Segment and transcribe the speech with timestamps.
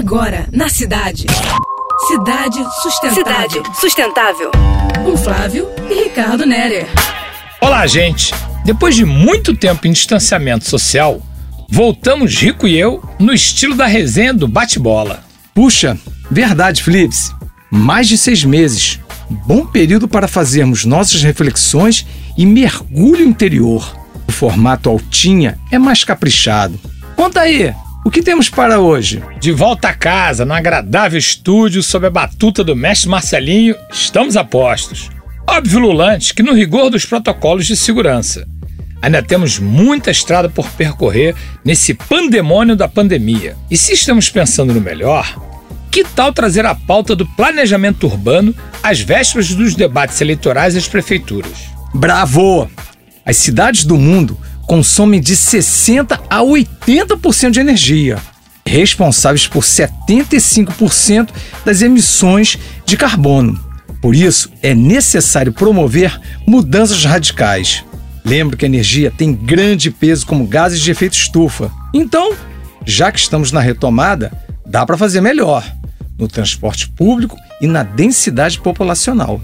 [0.00, 1.26] Agora, na cidade.
[2.08, 3.22] Cidade Sustentável.
[3.22, 4.50] Cidade Sustentável.
[5.04, 6.86] Com Flávio e Ricardo Nerer.
[7.60, 8.32] Olá, gente.
[8.64, 11.20] Depois de muito tempo em distanciamento social,
[11.68, 15.22] voltamos Rico e eu no estilo da resenha do bate-bola.
[15.54, 15.98] Puxa,
[16.30, 17.34] verdade, Flips.
[17.70, 18.98] Mais de seis meses.
[19.28, 22.06] Bom período para fazermos nossas reflexões
[22.38, 23.94] e mergulho interior.
[24.26, 26.80] O formato altinha é mais caprichado.
[27.14, 27.74] Conta aí,
[28.10, 29.22] o que temos para hoje?
[29.38, 34.42] De volta a casa, no agradável estúdio, sob a batuta do mestre Marcelinho, estamos a
[34.42, 35.08] postos.
[35.46, 38.48] Óbvio, Lulante, que no rigor dos protocolos de segurança.
[39.00, 43.56] Ainda temos muita estrada por percorrer nesse pandemônio da pandemia.
[43.70, 45.32] E se estamos pensando no melhor,
[45.88, 48.52] que tal trazer a pauta do planejamento urbano
[48.82, 51.68] às vésperas dos debates eleitorais das prefeituras?
[51.94, 52.68] Bravo!
[53.24, 54.36] As cidades do mundo
[54.70, 58.18] consomem de 60 a 80% de energia,
[58.64, 61.30] responsáveis por 75%
[61.64, 62.56] das emissões
[62.86, 63.58] de carbono.
[64.00, 67.84] Por isso, é necessário promover mudanças radicais.
[68.24, 71.68] Lembro que a energia tem grande peso como gases de efeito estufa.
[71.92, 72.32] Então,
[72.86, 74.30] já que estamos na retomada,
[74.64, 75.64] dá para fazer melhor
[76.16, 79.40] no transporte público e na densidade populacional.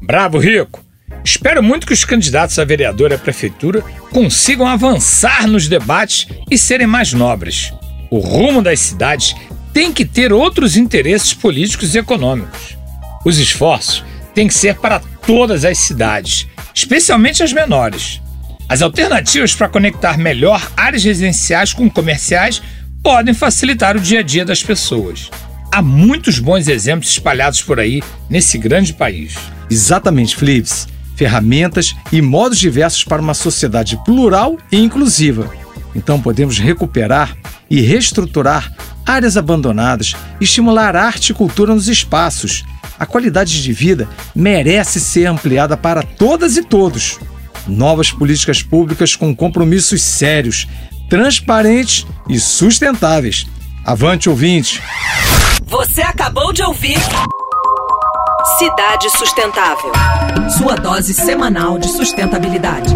[0.00, 0.82] Bravo, Rico!
[1.24, 6.58] Espero muito que os candidatos a vereador e à prefeitura consigam avançar nos debates e
[6.58, 7.72] serem mais nobres.
[8.10, 9.34] O rumo das cidades
[9.72, 12.76] tem que ter outros interesses políticos e econômicos.
[13.24, 18.20] Os esforços têm que ser para todas as cidades, especialmente as menores.
[18.68, 22.62] As alternativas para conectar melhor áreas residenciais com comerciais
[23.02, 25.30] podem facilitar o dia a dia das pessoas.
[25.70, 29.34] Há muitos bons exemplos espalhados por aí nesse grande país.
[29.70, 30.86] Exatamente, Flips.
[31.22, 35.48] Ferramentas e modos diversos para uma sociedade plural e inclusiva.
[35.94, 37.36] Então podemos recuperar
[37.70, 38.72] e reestruturar
[39.06, 42.64] áreas abandonadas, estimular arte e cultura nos espaços,
[42.98, 47.20] a qualidade de vida merece ser ampliada para todas e todos.
[47.68, 50.66] Novas políticas públicas com compromissos sérios,
[51.08, 53.46] transparentes e sustentáveis.
[53.84, 54.82] Avante, ouvinte!
[55.66, 56.98] Você acabou de ouvir
[58.62, 59.90] Cidade Sustentável.
[60.56, 62.94] Sua dose semanal de sustentabilidade.